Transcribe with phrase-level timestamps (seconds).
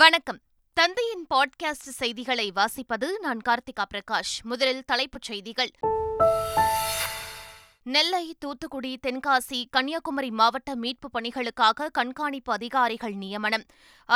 [0.00, 0.38] வணக்கம்
[0.76, 5.70] தந்தையின் பாட்காஸ்ட் செய்திகளை வாசிப்பது நான் கார்த்திகா பிரகாஷ் முதலில் தலைப்புச் செய்திகள்
[7.86, 13.64] நெல்லை தூத்துக்குடி தென்காசி கன்னியாகுமரி மாவட்ட மீட்புப் பணிகளுக்காக கண்காணிப்பு அதிகாரிகள் நியமனம்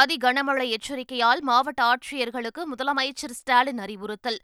[0.00, 4.40] அதி கனமழை எச்சரிக்கையால் மாவட்ட ஆட்சியர்களுக்கு முதலமைச்சர் ஸ்டாலின் அறிவுறுத்தல்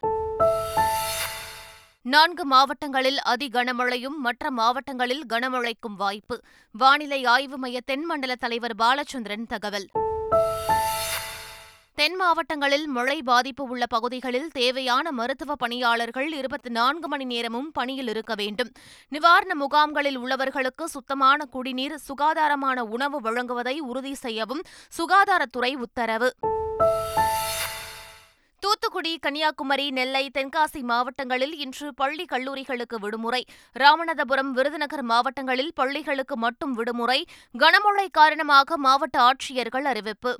[2.07, 6.37] நான்கு மாவட்டங்களில் அதி கனமழையும் மற்ற மாவட்டங்களில் கனமழைக்கும் வாய்ப்பு
[6.75, 9.89] வானிலை ஆய்வு மைய தென்மண்டல தலைவர் பாலச்சந்திரன் தகவல்
[11.99, 18.33] தென் மாவட்டங்களில் மழை பாதிப்பு உள்ள பகுதிகளில் தேவையான மருத்துவ பணியாளர்கள் இருபத்தி நான்கு மணி நேரமும் பணியில் இருக்க
[18.35, 18.71] வேண்டும்
[19.13, 24.63] நிவாரண முகாம்களில் உள்ளவர்களுக்கு சுத்தமான குடிநீர் சுகாதாரமான உணவு வழங்குவதை உறுதி செய்யவும்
[24.99, 26.29] சுகாதாரத்துறை உத்தரவு
[28.63, 33.43] தூத்துக்குடி கன்னியாகுமரி நெல்லை தென்காசி மாவட்டங்களில் இன்று பள்ளி கல்லூரிகளுக்கு விடுமுறை
[33.77, 37.21] ராமநாதபுரம் விருதுநகர் மாவட்டங்களில் பள்ளிகளுக்கு மட்டும் விடுமுறை
[37.55, 40.33] கனமழை காரணமாக மாவட்ட ஆட்சியர்கள் அறிவிப்பு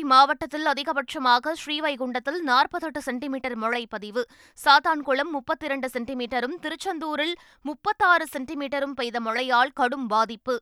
[0.00, 4.22] தருமபுரி மாவட்டத்தில் அதிகபட்சமாக ஸ்ரீவைகுண்டத்தில் நாற்பத்தெட்டு சென்டிமீட்டர் மழை பதிவு
[4.58, 7.34] சாத்தான்குளம் முப்பத்தி இரண்டு சென்டிமீட்டரும் திருச்செந்தூரில்
[7.64, 10.54] முப்பத்தாறு சென்டிமீட்டரும் பெய்த மழையால் கடும் பாதிப்பு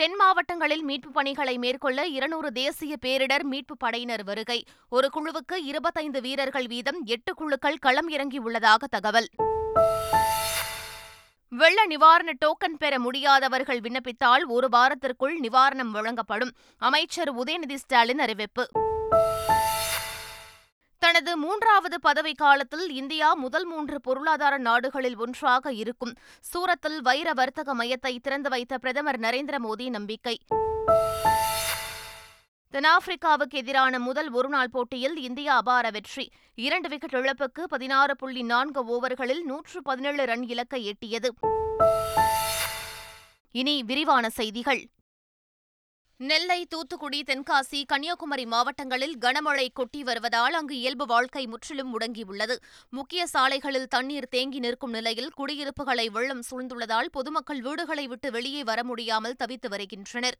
[0.00, 4.60] தென் மாவட்டங்களில் மீட்புப் பணிகளை மேற்கொள்ள இருநூறு தேசிய பேரிடர் மீட்புப் படையினர் வருகை
[4.92, 9.28] ஒரு குழுவுக்கு இருபத்தைந்து வீரர்கள் வீதம் எட்டு குழுக்கள் களம் இறங்கியுள்ளதாக தகவல்
[11.52, 16.52] வெள்ள நிவாரண டோக்கன் பெற முடியாதவர்கள் விண்ணப்பித்தால் ஒரு வாரத்திற்குள் நிவாரணம் வழங்கப்படும்
[16.82, 18.64] அமைச்சர் உதயநிதி ஸ்டாலின் அறிவிப்பு
[21.02, 26.14] தனது மூன்றாவது பதவி காலத்தில் இந்தியா முதல் மூன்று பொருளாதார நாடுகளில் ஒன்றாக இருக்கும்
[26.44, 30.36] சூரத்தில் வைர வர்த்தக மையத்தை திறந்து வைத்த பிரதமர் நரேந்திர மோடி நம்பிக்கை
[32.72, 36.24] தென்னாப்பிரிக்காவுக்கு எதிரான முதல் ஒருநாள் போட்டியில் இந்தியா அபார வெற்றி
[36.58, 41.30] இரண்டு விக்கெட் இழப்புக்கு பதினாறு புள்ளி நான்கு ஓவர்களில் நூற்று பதினேழு ரன் இலக்கை எட்டியது
[43.54, 44.82] இனி விரிவான செய்திகள்
[46.20, 52.56] நெல்லை தூத்துக்குடி தென்காசி கன்னியாகுமரி மாவட்டங்களில் கனமழை கொட்டி வருவதால் அங்கு இயல்பு வாழ்க்கை முற்றிலும் முடங்கியுள்ளது
[52.92, 59.38] முக்கிய சாலைகளில் தண்ணீர் தேங்கி நிற்கும் நிலையில் குடியிருப்புகளை வெள்ளம் சூழ்ந்துள்ளதால் பொதுமக்கள் வீடுகளை விட்டு வெளியே வர முடியாமல்
[59.38, 60.38] தவித்து வருகின்றனர்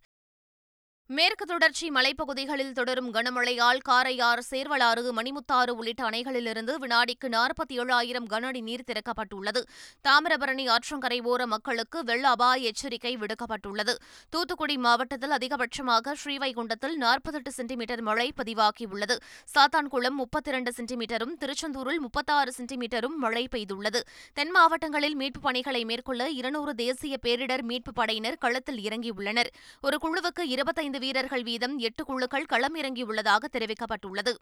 [1.13, 8.85] மேற்கு தொடர்ச்சி மலைப்பகுதிகளில் தொடரும் கனமழையால் காரையாறு சேர்வலாறு மணிமுத்தாறு உள்ளிட்ட அணைகளிலிருந்து வினாடிக்கு நாற்பத்தி ஏழாயிரம் கனஅடி நீர்
[8.89, 9.61] திறக்கப்பட்டுள்ளது
[10.05, 13.95] தாமிரபரணி ஆற்றங்கரை ஓர மக்களுக்கு வெள்ள அபாய எச்சரிக்கை விடுக்கப்பட்டுள்ளது
[14.33, 19.17] தூத்துக்குடி மாவட்டத்தில் அதிகபட்சமாக ஸ்ரீவைகுண்டத்தில் நாற்பத்தெட்டு சென்டிமீட்டர் மழை பதிவாகியுள்ளது
[19.49, 24.03] சாத்தான்குளம் முப்பத்தி இரண்டு சென்டிமீட்டரும் திருச்செந்தூரில் முப்பத்தாறு சென்டிமீட்டரும் மழை பெய்துள்ளது
[24.37, 29.53] தென் மாவட்டங்களில் மீட்புப் பணிகளை மேற்கொள்ள இருநூறு தேசிய பேரிடர் மீட்புப் படையினர் களத்தில் இறங்கியுள்ளனர்
[29.85, 34.33] ஒரு குழுவுக்கு இருபத்தைந்து வீரர்கள் வீதம் எட்டு குழுக்கள் களமிறங்கியுள்ளதாக தெரிவிக்கப்பட்டுள்ளது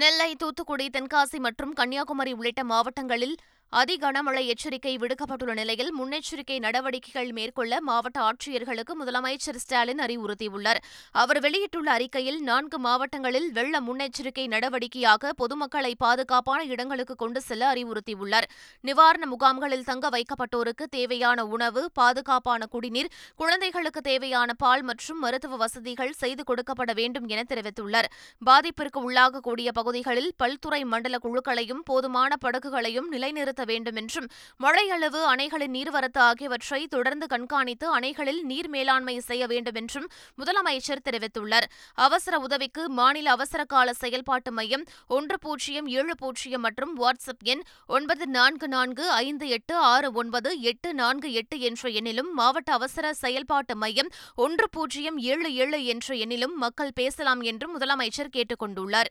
[0.00, 3.36] நெல்லை தூத்துக்குடி தென்காசி மற்றும் கன்னியாகுமரி உள்ளிட்ட மாவட்டங்களில்
[3.74, 10.80] அதி கனமழை எச்சரிக்கை விடுக்கப்பட்டுள்ள நிலையில் முன்னெச்சரிக்கை நடவடிக்கைகள் மேற்கொள்ள மாவட்ட ஆட்சியர்களுக்கு முதலமைச்சர் ஸ்டாலின் அறிவுறுத்தியுள்ளார்
[11.14, 18.46] அவர் வெளியிட்டுள்ள அறிக்கையில் நான்கு மாவட்டங்களில் வெள்ள முன்னெச்சரிக்கை நடவடிக்கையாக பொதுமக்களை பாதுகாப்பான இடங்களுக்கு கொண்டு செல்ல அறிவுறுத்தியுள்ளார்
[18.84, 23.10] நிவாரண முகாம்களில் தங்க வைக்கப்பட்டோருக்கு தேவையான உணவு பாதுகாப்பான குடிநீர்
[23.38, 28.10] குழந்தைகளுக்கு தேவையான பால் மற்றும் மருத்துவ வசதிகள் செய்து கொடுக்கப்பட வேண்டும் என தெரிவித்துள்ளார்
[28.42, 34.28] பாதிப்பிற்கு உள்ளாகக்கூடிய பகுதிகளில் பல்துறை மண்டல குழுக்களையும் போதுமான படகுகளையும் நிலைநிறுத்த வேண்டும் என்றும்
[34.60, 40.08] மழையளவு அணைகளின் நீர்வரத்து ஆகியவற்றை தொடர்ந்து கண்காணித்து அணைகளில் நீர் மேலாண்மை செய்ய வேண்டும் என்றும்
[40.38, 41.68] முதலமைச்சர் தெரிவித்துள்ளார்
[41.98, 44.84] அவசர உதவிக்கு மாநில அவசர கால செயல்பாட்டு மையம்
[45.10, 47.64] ஒன்று பூஜ்ஜியம் ஏழு பூஜ்ஜியம் மற்றும் வாட்ஸ்அப் எண்
[47.88, 53.76] ஒன்பது நான்கு நான்கு ஐந்து எட்டு ஆறு ஒன்பது எட்டு நான்கு எட்டு என்ற எண்ணிலும் மாவட்ட அவசர செயல்பாட்டு
[53.76, 54.12] மையம்
[54.38, 59.10] ஒன்று பூஜ்ஜியம் ஏழு ஏழு என்ற எண்ணிலும் மக்கள் பேசலாம் என்றும் முதலமைச்சர் கேட்டுக் கொண்டுள்ளார்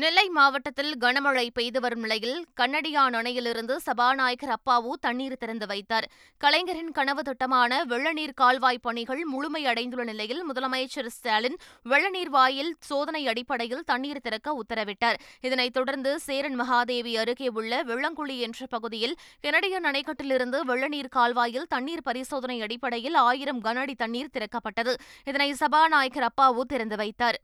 [0.00, 6.06] நெல்லை மாவட்டத்தில் கனமழை பெய்து வரும் நிலையில் கன்னடியான் அணையிலிருந்து சபாநாயகர் அப்பாவு தண்ணீர் திறந்து வைத்தார்
[6.40, 11.58] கலைஞரின் கனவு திட்டமான வெள்ளநீர் கால்வாய் பணிகள் முழுமையடைந்துள்ள நிலையில் முதலமைச்சர் ஸ்டாலின்
[11.86, 18.70] வெள்ளநீர் வாயில் சோதனை அடிப்படையில் தண்ணீர் திறக்க உத்தரவிட்டார் இதனைத் தொடர்ந்து சேரன் மகாதேவி அருகே உள்ள வெள்ளங்குழி என்ற
[18.70, 19.16] பகுதியில்
[19.44, 24.94] கனடியான் அணைக்கட்டிலிருந்து வெள்ளநீர் கால்வாயில் தண்ணீர் பரிசோதனை அடிப்படையில் ஆயிரம் கனஅடி தண்ணீர் திறக்கப்பட்டது
[25.26, 27.40] இதனை சபாநாயகர் அப்பாவு திறந்து வைத்தார்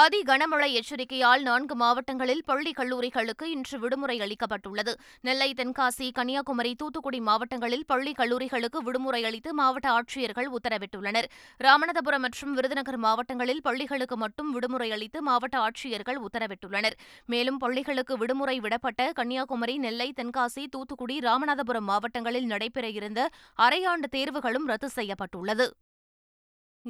[0.00, 4.92] அதி கனமழை எச்சரிக்கையால் நான்கு மாவட்டங்களில் பள்ளி கல்லூரிகளுக்கு இன்று விடுமுறை அளிக்கப்பட்டுள்ளது
[5.24, 11.28] நெல்லை தென்காசி கன்னியாகுமரி தூத்துக்குடி மாவட்டங்களில் பள்ளி கல்லூரிகளுக்கு விடுமுறை அளித்து மாவட்ட ஆட்சியர்கள் உத்தரவிட்டுள்ளனர்
[11.60, 16.98] ராமநாதபுரம் மற்றும் விருதுநகர் மாவட்டங்களில் பள்ளிகளுக்கு மட்டும் விடுமுறை அளித்து மாவட்ட ஆட்சியர்கள் உத்தரவிட்டுள்ளனர்
[17.28, 23.22] மேலும் பள்ளிகளுக்கு விடுமுறை விடப்பட்ட கன்னியாகுமரி நெல்லை தென்காசி தூத்துக்குடி ராமநாதபுரம் மாவட்டங்களில் நடைபெற இருந்த
[23.58, 25.68] அரையாண்டு தேர்வுகளும் ரத்து செய்யப்பட்டுள்ளது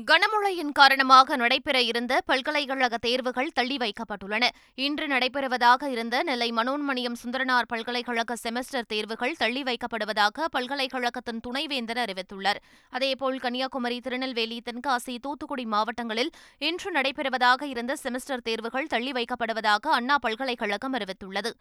[0.06, 4.44] கனமழையின் காரணமாக நடைபெற இருந்த பல்கலைக்கழக தேர்வுகள் தள்ளி வைக்கப்பட்டுள்ளன
[4.78, 12.60] இன்று நடைபெறுவதாக இருந்த நெல்லை மனோன்மணியம் சுந்தரனார் பல்கலைக்கழக செமஸ்டர் தேர்வுகள் தள்ளி வைக்கப்படுவதாக பல்கலைக்கழகத்தின் துணைவேந்தர் அறிவித்துள்ளார்
[12.92, 16.32] அதேபோல் கன்னியாகுமரி திருநெல்வேலி தென்காசி தூத்துக்குடி மாவட்டங்களில்
[16.60, 21.52] இன்று நடைபெறுவதாக இருந்த செமஸ்டர் தேர்வுகள் தள்ளி வைக்கப்படுவதாக அண்ணா பல்கலைக்கழகம் அறிவித்துள்ளது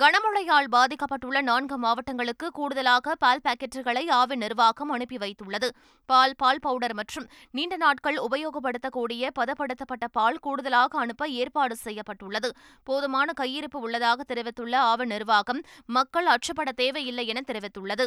[0.00, 5.68] கனமழையால் பாதிக்கப்பட்டுள்ள நான்கு மாவட்டங்களுக்கு கூடுதலாக பால் பாக்கெட்டுகளை ஆவின் நிர்வாகம் அனுப்பி வைத்துள்ளது
[6.08, 7.26] பால் பால் பவுடர் மற்றும்
[7.50, 12.50] நீண்ட நாட்கள் உபயோகப்படுத்தக்கூடிய பதப்படுத்தப்பட்ட பால் கூடுதலாக அனுப்ப ஏற்பாடு செய்யப்பட்டுள்ளது
[12.86, 15.62] போதுமான கையிருப்பு உள்ளதாக தெரிவித்துள்ள ஆவின் நிர்வாகம்
[15.90, 18.06] மக்கள் அச்சப்பட தேவையில்லை என தெரிவித்துள்ளது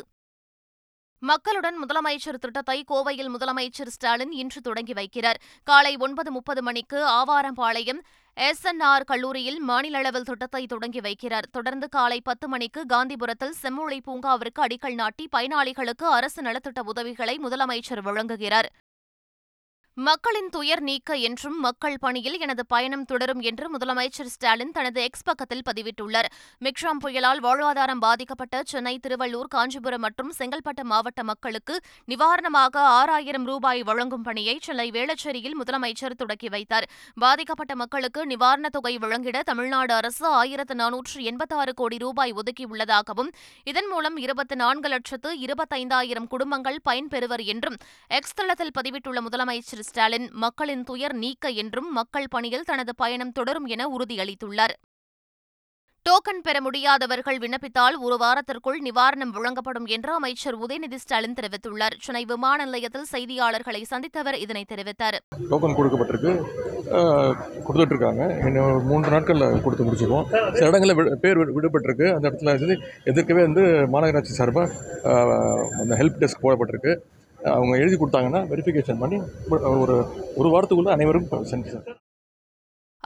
[1.21, 5.39] மக்களுடன் முதலமைச்சர் திட்டத்தை கோவையில் முதலமைச்சர் ஸ்டாலின் இன்று தொடங்கி வைக்கிறார்
[5.67, 8.01] காலை ஒன்பது முப்பது மணிக்கு ஆவாரம்பாளையம்
[8.38, 14.94] எஸ்என்ஆர் கல்லூரியில் மாநில அளவில் திட்டத்தை தொடங்கி வைக்கிறார் தொடர்ந்து காலை பத்து மணிக்கு காந்திபுரத்தில் செம்மொழி பூங்காவிற்கு அடிக்கல்
[14.94, 18.69] நாட்டி பயனாளிகளுக்கு அரசு நலத்திட்ட உதவிகளை முதலமைச்சர் வழங்குகிறார்
[19.97, 25.63] மக்களின் துயர் நீக்க என்றும் மக்கள் பணியில் எனது பயணம் தொடரும் என்று முதலமைச்சர் ஸ்டாலின் தனது எக்ஸ் பக்கத்தில்
[25.69, 26.27] பதிவிட்டுள்ளார்
[26.62, 31.77] மிக்ஷாம் புயலால் வாழ்வாதாரம் பாதிக்கப்பட்ட சென்னை திருவள்ளூர் காஞ்சிபுரம் மற்றும் செங்கல்பட்டு மாவட்ட மக்களுக்கு
[32.07, 36.88] நிவாரணமாக ஆறாயிரம் ரூபாய் வழங்கும் பணியை சென்னை வேளச்சேரியில் முதலமைச்சர் தொடக்கி வைத்தார்
[37.17, 43.31] பாதிக்கப்பட்ட மக்களுக்கு நிவாரணத் தொகை வழங்கிட தமிழ்நாடு அரசு ஆயிரத்து நானூற்று எண்பத்தாறு கோடி ரூபாய் ஒதுக்கியுள்ளதாகவும்
[43.67, 47.79] இதன் மூலம் இருபத்தி நான்கு லட்சத்து இருபத்தைந்தாயிரம் குடும்பங்கள் பயன்பெறுவர் என்றும்
[48.12, 53.88] எக்ஸ் தளத்தில் பதிவிட்டுள்ள முதலமைச்சர் ஸ்டாலின் மக்களின் துயர் நீக்க என்றும் மக்கள் பணியில் தனது பயணம் தொடரும் என
[53.89, 54.75] உறுதியளித்துள்ளார்
[56.06, 62.65] டோக்கன் பெற முடியாதவர்கள் விண்ணப்பித்தால் ஒரு வாரத்திற்குள் நிவாரணம் வழங்கப்படும் என்று அமைச்சர் உதயநிதி ஸ்டாலின் தெரிவித்துள்ளார் சென்னை விமான
[62.65, 65.17] நிலையத்தில் செய்தியாளர்களை சந்தித்தவர் இதனை தெரிவித்தார்
[65.50, 66.33] டோக்கன் கொடுக்கப்பட்டிருக்கு
[67.65, 70.27] கொடுத்துட்டு இருக்காங்க இன்னும் மூன்று நாட்களில் கொடுத்து முடிச்சிருவோம்
[70.53, 72.77] சில இடங்களில் பேர் விடுபட்டிருக்கு அந்த இடத்துல
[73.06, 73.65] எதிர்க்கவே வந்து
[73.94, 74.69] மாநகராட்சி சார்பாக
[75.81, 76.94] அந்த ஹெல்ப் டெஸ்க் போடப்பட்டிருக்கு
[77.50, 79.19] அவங்க எழுதி கொடுத்தாங்கன்னா வெரிஃபிகேஷன் பண்ணி
[79.75, 79.95] ஒரு
[80.35, 82.04] ஒரு வாரத்துக்குள்ளே அனைவருக்கும் சென்ட் சார்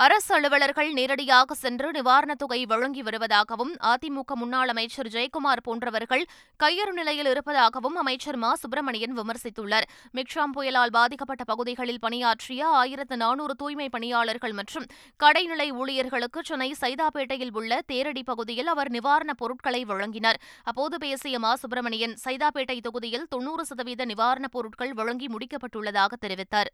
[0.00, 6.23] அரசு அலுவலர்கள் நேரடியாக சென்று நிவாரணத் தொகை வழங்கி வருவதாகவும் அதிமுக முன்னாள் அமைச்சர் ஜெயக்குமார் போன்றவர்கள்
[6.59, 9.87] கையறு நிலையில் இருப்பதாகவும் அமைச்சர் மா சுப்பிரமணியன் விமர்சித்துள்ளார்
[10.13, 14.87] மிக்ஷாம் புயலால் பாதிக்கப்பட்ட பகுதிகளில் பணியாற்றிய ஆயிரத்து நானூறு தூய்மை பணியாளர்கள் மற்றும்
[15.19, 20.39] கடைநிலை ஊழியர்களுக்கு சென்னை சைதாப்பேட்டையில் உள்ள தேரடி பகுதியில் அவர் நிவாரணப் பொருட்களை வழங்கினார்
[20.63, 26.71] அப்போது பேசிய மா சுப்பிரமணியன் சைதாப்பேட்டை தொகுதியில் தொன்னூறு சதவீத நிவாரணப் பொருட்கள் வழங்கி முடிக்கப்பட்டுள்ளதாக தெரிவித்தார்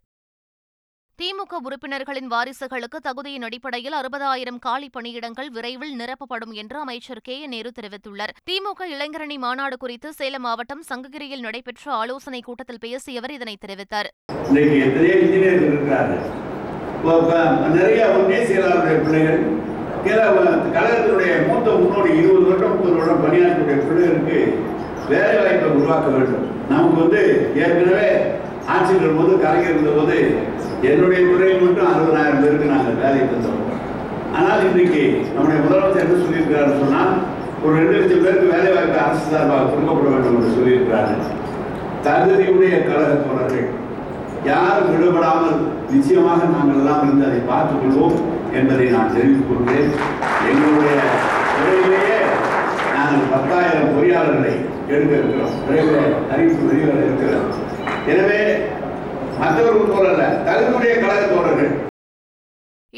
[1.18, 7.70] திமுக உறுப்பினர்களின் வாரிசுகளுக்கு தகுதியின் அடிப்படையில் அறுபதாயிரம் காலி பணியிடங்கள் விரைவில் நிரப்பப்படும் என்று அமைச்சர் கே என் நேரு
[7.70, 14.10] தெரிவித்துள்ளார் திமுக இளைஞரணி மாநாடு குறித்து சேலம் மாவட்டம் சங்ககிரியில் நடைபெற்ற ஆலோசனை கூட்டத்தில் பேசியவர் இதனை தெரிவித்தார்
[25.08, 27.20] வேலைவாய்ப்பை உருவாக்க வேண்டும் நமக்கு வந்து
[27.56, 28.08] ஏற்கனவே
[28.68, 30.16] ஆட்சி போது கலைஞர் இருந்தபோது
[30.84, 33.62] என்னுடைய துறை மட்டும் அறுபதாயிரம் பேருக்கு நாங்கள் வேலையை தந்தோம்
[34.36, 37.12] ஆனால் இன்றைக்கு நம்முடைய முதலமைச்சர் என்ன சொல்லியிருக்கிறார் சொன்னால்
[37.62, 41.12] ஒரு ரெண்டு லட்சம் பேருக்கு வேலை வாய்ப்பு அரசு சார்பாக திரும்பப்பட வேண்டும் என்று சொல்லியிருக்கிறார்
[42.04, 43.68] தகுதியுடைய கழகத் தோழர்கள்
[44.44, 45.56] யாரும் விடுபடாமல்
[45.90, 48.18] நிச்சயமாக நாங்கள் எல்லாம் இருந்து அதை பார்த்துக் கொள்வோம்
[48.52, 49.90] என்பதை நான் தெரிவித்துக் கொள்கிறேன்
[50.50, 50.98] எங்களுடைய
[51.52, 52.18] துறையிலேயே
[52.94, 54.54] நாங்கள் பத்தாயிரம் பொறியாளர்களை
[54.88, 57.50] எடுக்க இருக்கிறோம் விரைவில் அறிவிப்பு வெளிவர இருக்கிறோம்
[58.06, 58.40] எனவே
[59.38, 61.72] மற்றவர்கள் ஒரு அல்ல தங்களுடைய கழக தோழர்கள்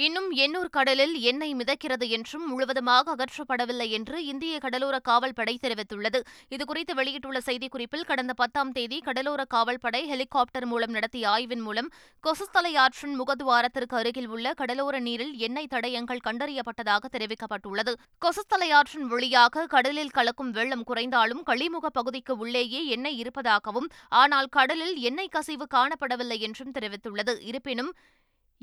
[0.00, 6.21] இன்னும் எண்ணூர் கடலில் எண்ணெய் மிதக்கிறது என்றும் முழுவதுமாக அகற்றப்படவில்லை என்று இந்திய கடலோர காவல்படை தெரிவித்துள்ளது
[6.51, 11.89] இதுகுறித்து வெளியிட்டுள்ள செய்திக்குறிப்பில் கடந்த பத்தாம் தேதி கடலோர காவல்படை ஹெலிகாப்டர் மூலம் நடத்திய ஆய்வின் மூலம்
[12.25, 17.95] கொசுத்தலை ஆற்றின் முகத்துவாரத்திற்கு அருகில் உள்ள கடலோர நீரில் எண்ணெய் தடயங்கள் கண்டறியப்பட்டதாக தெரிவிக்கப்பட்டுள்ளது
[18.23, 23.91] கொசுத்தலை ஆற்றின் வழியாக கடலில் கலக்கும் வெள்ளம் குறைந்தாலும் கழிமுக பகுதிக்கு உள்ளேயே எண்ணெய் இருப்பதாகவும்
[24.15, 27.93] ஆனால் கடலில் எண்ணெய் கசிவு காணப்படவில்லை என்றும் தெரிவித்துள்ளது இருப்பினும்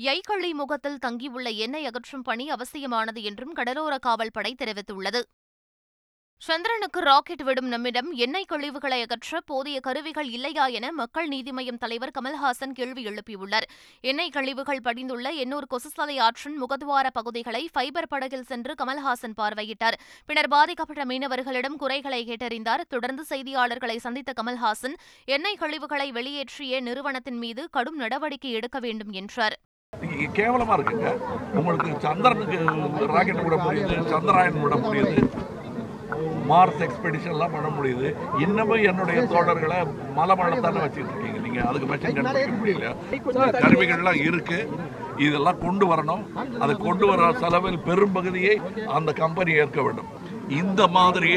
[0.00, 5.20] யைக்கள்ளி முகத்தில் தங்கியுள்ள எண்ணெய் அகற்றும் பணி அவசியமானது என்றும் கடலோர காவல்படை தெரிவித்துள்ளது
[6.42, 12.12] சந்திரனுக்கு ராக்கெட் விடும் நம்மிடம் எண்ணெய் கழிவுகளை அகற்ற போதிய கருவிகள் இல்லையா என மக்கள் நீதி மய்யம் தலைவர்
[12.14, 13.66] கமல்ஹாசன் கேள்வி எழுப்பியுள்ளார்
[14.04, 19.96] எண்ணெய் கழிவுகள் படிந்துள்ள எண்ணூர் கொசுசலை ஆற்றின் முகத்வார பகுதிகளை ஃபைபர் படகில் சென்று கமல்ஹாசன் பார்வையிட்டார்
[20.28, 24.98] பின்னர் பாதிக்கப்பட்ட மீனவர்களிடம் குறைகளை கேட்டறிந்தார் தொடர்ந்து செய்தியாளர்களை சந்தித்த கமல்ஹாசன்
[25.28, 29.58] எண்ணெய் கழிவுகளை வெளியேற்றிய நிறுவனத்தின் மீது கடும் நடவடிக்கை எடுக்க வேண்டும் என்றார்
[29.92, 31.10] நீங்கள் கேவலமாக இருக்குங்க
[31.58, 32.58] உங்களுக்கு சந்திரனுக்கு
[33.12, 35.16] ராக்கெட் விட முடியுது சந்திராயன் விட முடியுது
[36.50, 38.08] மார்ஸ் எக்ஸ்பெடிஷன்லாம் பண்ண முடியுது
[38.38, 39.78] இன்னமும் என்னுடைய தோழர்களை
[40.14, 44.68] மலை மழைத்தானே வச்சுட்டு இருக்கீங்க நீங்கள் அதுக்கு மெஷின் கண்டுபிடிக்க முடியல கருவிகள்லாம் இருக்குது
[45.18, 46.24] இதெல்லாம் கொண்டு வரணும்
[46.60, 48.54] அதை கொண்டு வர செலவில் பெரும்பகுதியை
[48.92, 50.10] அந்த கம்பெனி ஏற்க வேண்டும்
[50.54, 51.32] இந்த மாதிரி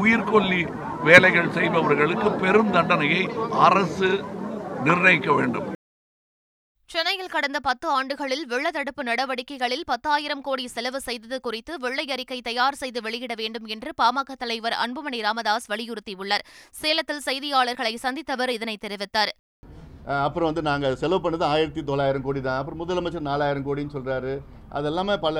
[0.00, 0.62] உயிர்கொல்லி
[1.04, 3.22] வேலைகள் செய்பவர்களுக்கு பெரும் தண்டனையை
[3.66, 4.10] அரசு
[4.84, 5.68] நிர்ணயிக்க வேண்டும்
[7.22, 12.78] மத்தியில் கடந்த பத்து ஆண்டுகளில் வெள்ள தடுப்பு நடவடிக்கைகளில் பத்தாயிரம் கோடி செலவு செய்தது குறித்து வெள்ளை அறிக்கை தயார்
[12.80, 16.44] செய்து வெளியிட வேண்டும் என்று பாமக தலைவர் அன்புமணி ராமதாஸ் வலியுறுத்தியுள்ளார்
[16.74, 19.32] சேலத்தில் செய்தியாளர்களை சந்தித்தவர் இதனை தெரிவித்தார்
[20.20, 24.32] அப்புறம் வந்து நாங்கள் செலவு பண்ணது ஆயிரத்தி தொள்ளாயிரம் கோடி தான் அப்புறம் முதலமைச்சர் நாலாயிரம் கோடின்னு சொல்கிறாரு
[24.72, 25.40] அது எல்லாமே பல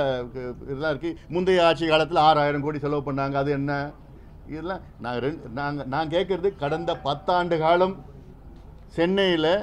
[0.62, 3.72] இதெல்லாம் இருக்குது முந்தைய ஆட்சி காலத்தில் ஆறாயிரம் கோடி செலவு பண்ணாங்க அது என்ன
[4.46, 7.96] இதெல்லாம் நாங்கள் ரெண்டு நாங்கள் நான் கேட்குறது கடந்த பத்தாண்டு காலம்
[8.94, 9.52] சென்னையில்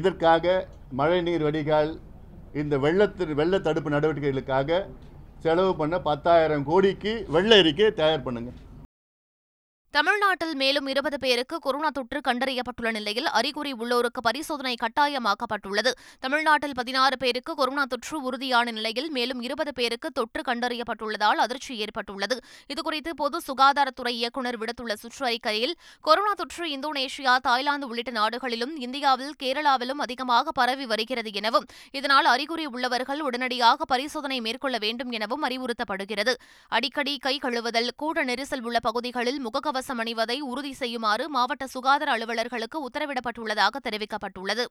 [0.00, 0.44] இதற்காக
[0.94, 1.92] மழை நீர் வடிகால்
[2.54, 4.80] இந்த வெள்ளத்து வெள்ள தடுப்பு நடவடிக்கைகளுக்காக
[5.44, 8.58] செலவு பண்ண பத்தாயிரம் கோடிக்கு வெள்ள அறிக்கையை தயார் பண்ணுங்கள்
[9.94, 15.90] தமிழ்நாட்டில் மேலும் இருபது பேருக்கு கொரோனா தொற்று கண்டறியப்பட்டுள்ள நிலையில் அறிகுறி உள்ளோருக்கு பரிசோதனை கட்டாயமாக்கப்பட்டுள்ளது
[16.20, 22.38] தமிழ்நாட்டில் பதினாறு பேருக்கு கொரோனா தொற்று உறுதியான நிலையில் மேலும் இருபது பேருக்கு தொற்று கண்டறியப்பட்டுள்ளதால் அதிர்ச்சி ஏற்பட்டுள்ளது
[22.70, 25.74] இதுகுறித்து பொது சுகாதாரத்துறை இயக்குநர் விடுத்துள்ள சுற்றறிக்கையில்
[26.04, 31.68] கொரோனா தொற்று இந்தோனேஷியா தாய்லாந்து உள்ளிட்ட நாடுகளிலும் இந்தியாவில் கேரளாவிலும் அதிகமாக பரவி வருகிறது எனவும்
[31.92, 36.34] இதனால் அறிகுறி உள்ளவர்கள் உடனடியாக பரிசோதனை மேற்கொள்ள வேண்டும் எனவும் அறிவுறுத்தப்படுகிறது
[36.72, 42.78] அடிக்கடி கை கழுவுதல் கூட நெரிசல் உள்ள பகுதிகளில் முகக்கவசம் முகக்கவசம் அணிவதை உறுதி செய்யுமாறு மாவட்ட சுகாதார அலுவலர்களுக்கு
[42.86, 44.64] உத்தரவிடப்பட்டுள்ளதாக தெரிவிக்கப்பட்டுள்ளது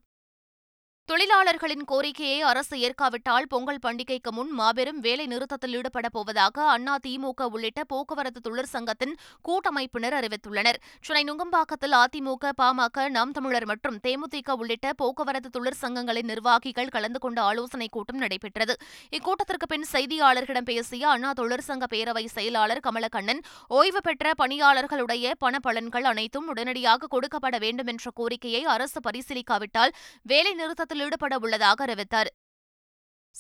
[1.09, 6.11] தொழிலாளர்களின் கோரிக்கையை அரசு ஏற்காவிட்டால் பொங்கல் பண்டிகைக்கு முன் மாபெரும் வேலை நிறுத்தத்தில் ஈடுபடப்போவதாக
[6.55, 9.13] போவதாக அண்ணா திமுக உள்ளிட்ட போக்குவரத்து தொழிற்சங்கத்தின்
[9.45, 17.19] கூட்டமைப்பினர் அறிவித்துள்ளனர் சென்னை நுங்கம்பாக்கத்தில் அதிமுக பாமக நாம் தமிழர் மற்றும் தேமுதிக உள்ளிட்ட போக்குவரத்து தொழிற்சங்கங்களின் நிர்வாகிகள் கலந்து
[17.19, 18.75] கொண்ட ஆலோசனைக் கூட்டம் நடைபெற்றது
[19.13, 23.43] இக்கூட்டத்திற்கு பின் செய்தியாளர்களிடம் பேசிய அண்ணா தொழிற்சங்க பேரவை செயலாளர் கமலக்கண்ணன்
[23.71, 29.95] ஓய்வு பெற்ற பணியாளர்களுடைய பணப்பலன்கள் அனைத்தும் உடனடியாக கொடுக்கப்பட வேண்டும் என்ற கோரிக்கையை அரசு பரிசீலிக்காவிட்டால்
[30.25, 32.31] வேலைநிறுத்தத்தில் போராட்டத்தில் ஈடுபட உள்ளதாக அறிவித்தார்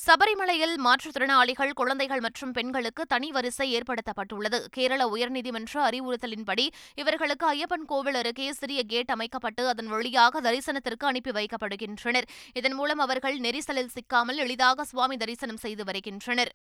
[0.00, 6.65] சபரிமலையில் மாற்றுத்திறனாளிகள் குழந்தைகள் மற்றும் பெண்களுக்கு தனி வரிசை ஏற்படுத்தப்பட்டுள்ளது கேரள உயர்நீதிமன்ற அறிவுறுத்தலின்படி
[6.95, 12.29] இவர்களுக்கு ஐயப்பன் கோவில் அருகே சிறிய கேட் அமைக்கப்பட்டு அதன் வழியாக தரிசனத்திற்கு அனுப்பி வைக்கப்படுகின்றனர்
[12.53, 16.53] இதன் மூலம் அவர்கள் நெரிசலில் சிக்காமல் எளிதாக சுவாமி தரிசனம் செய்து வருகின்றனர்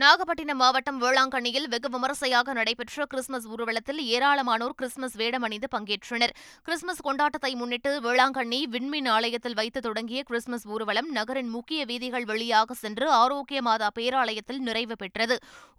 [0.00, 6.32] நாகப்பட்டினம் மாவட்டம் வேளாங்கண்ணியில் வெகு விமரிசையாக நடைபெற்ற கிறிஸ்துமஸ் ஊர்வலத்தில் ஏராளமானோர் கிறிஸ்துமஸ் வேடம் அணிந்து பங்கேற்றனர்
[6.64, 13.08] கிறிஸ்துமஸ் கொண்டாட்டத்தை முன்னிட்டு வேளாங்கண்ணி விண்மின் ஆலயத்தில் வைத்து தொடங்கிய கிறிஸ்துமஸ் ஊர்வலம் நகரின் முக்கிய வீதிகள் வழியாக சென்று
[13.12, 15.38] ஆரோக்கிய மாதா பேராலயத்தில் நிறைவு பெற்றது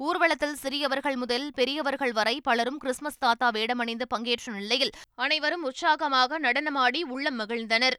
[0.00, 4.96] ஊர்வலத்தில் சிறியவர்கள் முதல் பெரியவர்கள் வரை பலரும் கிறிஸ்துமஸ் தாத்தா வேடமணிந்து பங்கேற்ற நிலையில்
[5.20, 7.99] அனைவரும் உற்சாகமாக நடனமாடி உள்ளம் மகிழ்ந்தனர்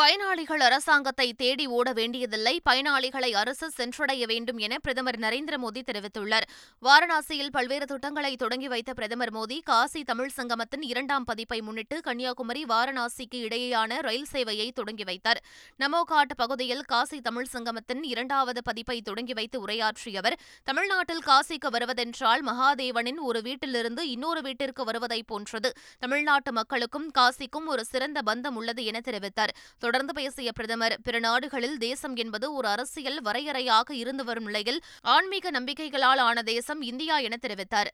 [0.00, 6.46] பயனாளிகள் அரசாங்கத்தை தேடி ஓட வேண்டியதில்லை பயனாளிகளை அரசு சென்றடைய வேண்டும் என பிரதமர் நரேந்திர மோடி தெரிவித்துள்ளார்
[6.82, 13.40] வாரணாசியில் பல்வேறு திட்டங்களை தொடங்கி வைத்த பிரதமர் மோடி காசி தமிழ் சங்கமத்தின் இரண்டாம் பதிப்பை முன்னிட்டு கன்னியாகுமரி வாரணாசிக்கு
[13.40, 15.40] இடையேயான ரயில் சேவையை தொடங்கி வைத்தார்
[15.80, 20.38] நமோகாட் பகுதியில் காசி தமிழ் சங்கமத்தின் இரண்டாவது பதிப்பை தொடங்கி வைத்து உரையாற்றிய அவர்
[20.64, 25.72] தமிழ்நாட்டில் காசிக்கு வருவதென்றால் மகாதேவனின் ஒரு வீட்டிலிருந்து இன்னொரு வீட்டிற்கு வருவதைப் போன்றது
[26.02, 29.54] தமிழ்நாட்டு மக்களுக்கும் காசிக்கும் ஒரு சிறந்த பந்தம் உள்ளது என தெரிவித்தார்
[29.90, 34.78] தொடர்ந்து பேசிய பிரதமர் பிற நாடுகளில் தேசம் என்பது ஒரு அரசியல் வரையறையாக இருந்து வரும் நிலையில்
[35.08, 37.90] ஆன்மீக நம்பிக்கைகளால் ஆன தேசம் இந்தியா என தெரிவித்தார்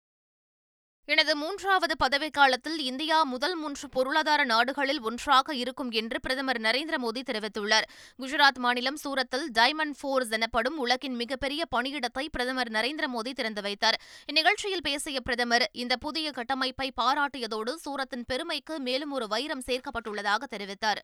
[1.09, 7.87] எனது மூன்றாவது பதவிக்காலத்தில் இந்தியா முதல் மூன்று பொருளாதார நாடுகளில் ஒன்றாக இருக்கும் என்று பிரதமர் நரேந்திர மோடி தெரிவித்துள்ளார்
[8.19, 13.99] குஜராத் மாநிலம் சூரத்தில் டைமண்ட் ஃபோர்ஸ் எனப்படும் உலகின் மிகப்பெரிய பணியிடத்தை பிரதமர் நரேந்திர மோடி திறந்து வைத்தார்
[14.29, 21.03] இந்நிகழ்ச்சியில் பேசிய பிரதமர் இந்த புதிய கட்டமைப்பை பாராட்டியதோடு சூரத்தின் பெருமைக்கு மேலும் ஒரு வைரம் சேர்க்கப்பட்டுள்ளதாக தெரிவித்தார்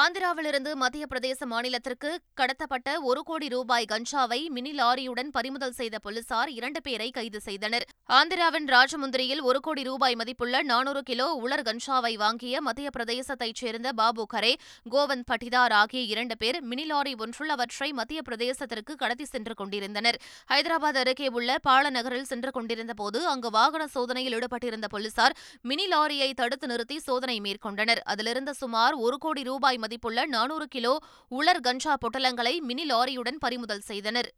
[0.00, 6.80] ஆந்திராவிலிருந்து மத்திய பிரதேச மாநிலத்திற்கு கடத்தப்பட்ட ஒரு கோடி ரூபாய் கஞ்சாவை மினி லாரியுடன் பறிமுதல் செய்த போலீசார் இரண்டு
[6.80, 7.84] பேரை கைது செய்தனர்
[8.10, 14.26] ஆந்திராவின் ராஜமுந்திரியில் ஒரு கோடி ரூபாய் மதிப்புள்ள நானூறு கிலோ உலர் கஞ்சாவை வாங்கிய மத்திய பிரதேசத்தைச் சேர்ந்த பாபு
[14.32, 14.52] கரே
[14.90, 20.20] கோவந்த் பட்டிதார் ஆகிய இரண்டு பேர் மினி லாரி ஒன்றுள்ள அவற்றை மத்திய பிரதேசத்திற்கு கடத்தி சென்று கொண்டிருந்தனர்
[20.50, 25.36] ஹைதராபாத் அருகே உள்ள பாலநகரில் சென்று கொண்டிருந்தபோது அங்கு வாகன சோதனையில் ஈடுபட்டிருந்த போலீசார்
[25.64, 30.92] மினி லாரியை தடுத்து நிறுத்தி சோதனை மேற்கொண்டனர் அதிலிருந்த சுமார் ஒரு கோடி ரூபாய் மதிப்புள்ள நானூறு கிலோ
[31.32, 34.30] உலர் கஞ்சா பொட்டலங்களை மினி லாரியுடன் பறிமுதல் செய்தனர்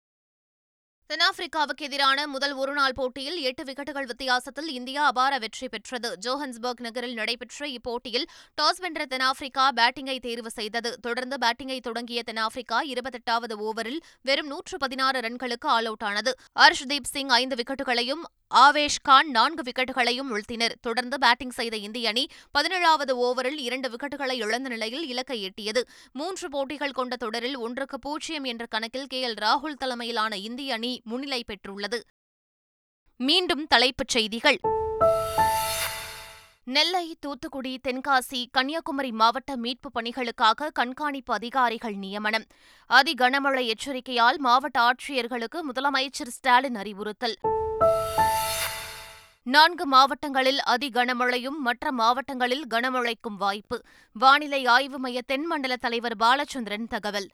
[1.12, 7.68] தென்னாப்பிரிக்காவுக்கு எதிரான முதல் ஒருநாள் போட்டியில் எட்டு விக்கெட்டுகள் வித்தியாசத்தில் இந்தியா அபார வெற்றி பெற்றது ஜோஹன்ஸ்பர்க் நகரில் நடைபெற்ற
[7.70, 8.26] இப்போட்டியில்
[8.58, 14.00] டாஸ் வென்ற தென்னாப்பிரிக்கா பேட்டிங்கை தேர்வு செய்தது தொடர்ந்து பேட்டிங்கை தொடங்கிய தென்னாப்பிரிக்கா இருபத்தெட்டாவது ஓவரில்
[14.26, 18.24] வெறும் நூற்று பதினாறு ரன்களுக்கு ஆல் அவுட் ஆனது ஹர்ஷ்தீப் சிங் ஐந்து விக்கெட்டுகளையும்
[18.52, 22.24] ஆவேஷ் கான் நான்கு விக்கெட்டுகளையும் வீழ்த்தினர் தொடர்ந்து பேட்டிங் செய்த இந்திய அணி
[22.56, 25.82] பதினேழாவது ஓவரில் இரண்டு விக்கெட்டுகளை இழந்த நிலையில் இலக்கை எட்டியது
[26.16, 31.44] மூன்று போட்டிகள் கொண்ட தொடரில் ஒன்றுக்கு பூஜ்ஜியம் என்ற கணக்கில் கே எல் ராகுல் தலைமையிலான இந்திய அணி முன்னிலை
[31.44, 32.00] பெற்றுள்ளது
[33.20, 34.60] மீண்டும் தலைப்புச் செய்திகள்
[36.68, 42.46] நெல்லை தூத்துக்குடி தென்காசி கன்னியாகுமரி மாவட்ட மீட்பு பணிகளுக்காக கண்காணிப்பு அதிகாரிகள் நியமனம்
[42.90, 47.36] அதி கனமழை எச்சரிக்கையால் மாவட்ட ஆட்சியர்களுக்கு முதலமைச்சர் ஸ்டாலின் அறிவுறுத்தல்
[49.46, 53.78] நான்கு மாவட்டங்களில் அதி கனமழையும் மற்ற மாவட்டங்களில் கனமழைக்கும் வாய்ப்பு
[54.16, 57.28] வானிலை ஆய்வு மைய தென்மண்டல தலைவர் பாலச்சந்திரன் தகவல்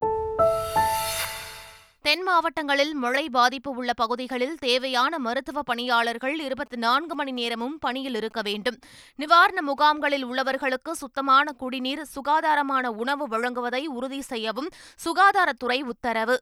[2.07, 8.41] தென் மாவட்டங்களில் மழை பாதிப்பு உள்ள பகுதிகளில் தேவையான மருத்துவ பணியாளர்கள் இருபத்தி நான்கு மணி நேரமும் பணியில் இருக்க
[8.41, 8.77] வேண்டும்
[9.19, 14.69] நிவாரண முகாம்களில் உள்ளவர்களுக்கு சுத்தமான குடிநீர் சுகாதாரமான உணவு வழங்குவதை உறுதி செய்யவும்
[15.05, 16.37] சுகாதாரத்துறை உத்தரவு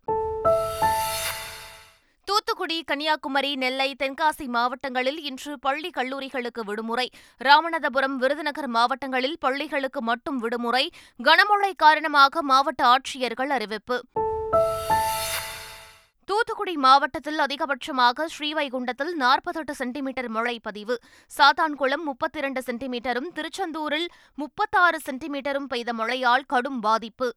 [2.28, 7.08] தூத்துக்குடி கன்னியாகுமரி நெல்லை தென்காசி மாவட்டங்களில் இன்று பள்ளி கல்லூரிகளுக்கு விடுமுறை
[7.42, 10.86] ராமநாதபுரம் விருதுநகர் மாவட்டங்களில் பள்ளிகளுக்கு மட்டும் விடுமுறை
[11.20, 13.98] கனமழை காரணமாக மாவட்ட ஆட்சியர்கள் அறிவிப்பு
[16.48, 20.96] தூத்துக்குடி மாவட்டத்தில் அதிகபட்சமாக ஸ்ரீவைகுண்டத்தில் நாற்பத்தெட்டு சென்டிமீட்டர் மழை பதிவு
[21.32, 24.06] சாத்தான்குளம் முப்பத்திரண்டு சென்டிமீட்டரும் திருச்செந்தூரில்
[24.38, 27.30] முப்பத்தாறு சென்டிமீட்டரும் பெய்த மழையால் கடும் பாதிப்பு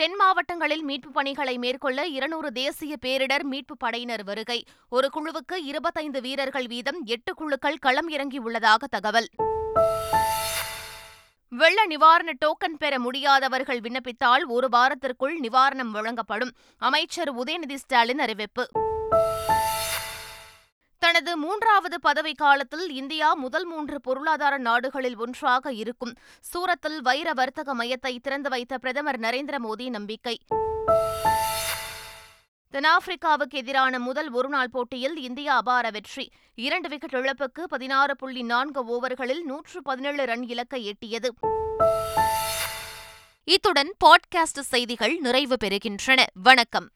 [0.00, 4.60] தென் மாவட்டங்களில் மீட்புப் பணிகளை மேற்கொள்ள இருநூறு தேசிய பேரிடர் மீட்புப் படையினர் வருகை
[4.92, 9.30] ஒரு குழுவுக்கு இருபத்தைந்து வீரர்கள் வீதம் எட்டு குழுக்கள் களம் இறங்கியுள்ளதாக தகவல்
[11.54, 16.52] வெள்ள நிவாரண டோக்கன் பெற முடியாதவர்கள் விண்ணப்பித்தால் ஒரு வாரத்திற்குள் நிவாரணம் வழங்கப்படும்
[16.82, 18.64] அமைச்சர் உதயநிதி ஸ்டாலின் அறிவிப்பு
[21.02, 26.14] தனது மூன்றாவது பதவிக் காலத்தில் இந்தியா முதல் மூன்று பொருளாதார நாடுகளில் ஒன்றாக இருக்கும்
[26.44, 30.36] சூரத்தில் வைர வர்த்தக மையத்தை திறந்து வைத்த பிரதமர் நரேந்திர மோடி நம்பிக்கை
[32.74, 36.24] தென்னாப்பிரிக்காவுக்கு எதிரான முதல் ஒருநாள் போட்டியில் இந்தியா அபார வெற்றி
[36.58, 41.30] இரண்டு விக்கெட் இழப்புக்கு பதினாறு புள்ளி நான்கு ஓவர்களில் நூற்று பதினேழு ரன் இலக்கை எட்டியது
[43.48, 46.88] இத்துடன் பாட்காஸ்ட் செய்திகள் நிறைவு பெறுகின்றன வணக்கம்